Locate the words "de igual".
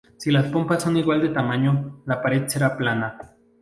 0.95-1.31